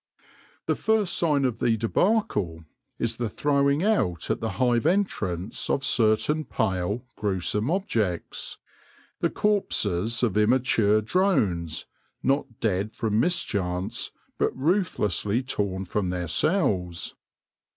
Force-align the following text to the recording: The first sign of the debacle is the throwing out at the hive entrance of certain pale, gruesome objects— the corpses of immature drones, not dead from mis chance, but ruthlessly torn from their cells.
The 0.65 0.73
first 0.73 1.15
sign 1.15 1.45
of 1.45 1.59
the 1.59 1.77
debacle 1.77 2.65
is 2.97 3.17
the 3.17 3.29
throwing 3.29 3.83
out 3.83 4.31
at 4.31 4.39
the 4.39 4.53
hive 4.57 4.87
entrance 4.87 5.69
of 5.69 5.85
certain 5.85 6.43
pale, 6.43 7.05
gruesome 7.15 7.69
objects— 7.69 8.57
the 9.21 9.29
corpses 9.29 10.23
of 10.23 10.37
immature 10.37 11.03
drones, 11.03 11.85
not 12.23 12.59
dead 12.59 12.95
from 12.95 13.19
mis 13.19 13.43
chance, 13.43 14.09
but 14.39 14.57
ruthlessly 14.57 15.43
torn 15.43 15.85
from 15.85 16.09
their 16.09 16.27
cells. 16.27 17.13